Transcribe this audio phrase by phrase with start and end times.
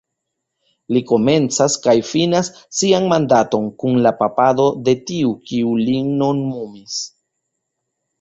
[0.95, 6.97] Li komencas kaj finas sian mandaton kun la papado de tiu kiu lin nomumis.